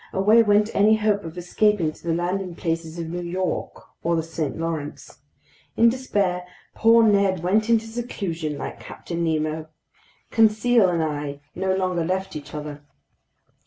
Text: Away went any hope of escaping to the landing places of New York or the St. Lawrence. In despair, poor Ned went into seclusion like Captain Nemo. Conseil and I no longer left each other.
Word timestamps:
Away 0.13 0.41
went 0.41 0.71
any 0.75 0.95
hope 0.95 1.23
of 1.23 1.37
escaping 1.37 1.91
to 1.91 2.07
the 2.07 2.15
landing 2.15 2.55
places 2.55 2.97
of 2.97 3.07
New 3.07 3.21
York 3.21 3.83
or 4.01 4.15
the 4.15 4.23
St. 4.23 4.57
Lawrence. 4.57 5.19
In 5.77 5.89
despair, 5.89 6.43
poor 6.73 7.03
Ned 7.03 7.43
went 7.43 7.69
into 7.69 7.85
seclusion 7.85 8.57
like 8.57 8.79
Captain 8.79 9.23
Nemo. 9.23 9.67
Conseil 10.31 10.89
and 10.89 11.03
I 11.03 11.41
no 11.53 11.75
longer 11.75 12.03
left 12.03 12.35
each 12.35 12.55
other. 12.55 12.81